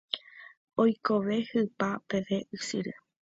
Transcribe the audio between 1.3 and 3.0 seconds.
hypa peve ysyry.